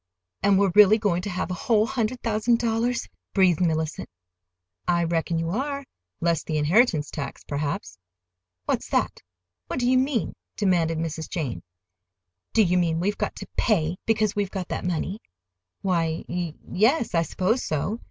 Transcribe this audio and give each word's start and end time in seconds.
"And 0.41 0.57
we're 0.57 0.71
really 0.73 0.97
going 0.97 1.21
to 1.21 1.29
have 1.29 1.51
a 1.51 1.53
whole 1.53 1.85
hundred 1.85 2.21
thousand 2.23 2.57
dollars?" 2.57 3.07
breathed 3.35 3.61
Mellicent. 3.61 4.09
"I 4.87 5.03
reckon 5.03 5.37
you 5.37 5.51
are—less 5.51 6.41
the 6.41 6.57
inheritance 6.57 7.11
tax, 7.11 7.43
perhaps." 7.43 7.99
"What's 8.65 8.89
that? 8.89 9.21
What 9.67 9.77
do 9.79 9.87
you 9.87 9.99
mean?" 9.99 10.33
demanded 10.57 10.97
Mrs. 10.97 11.29
Jane. 11.29 11.61
"Do 12.51 12.63
you 12.63 12.79
mean 12.79 12.99
we've 12.99 13.19
got 13.19 13.35
to 13.35 13.47
pay 13.57 13.97
because 14.07 14.35
we've 14.35 14.49
got 14.49 14.69
that 14.69 14.85
money?" 14.85 15.19
"Why, 15.83 16.25
y 16.27 16.55
yes, 16.67 17.13
I 17.13 17.21
suppose 17.21 17.63
so. 17.63 17.99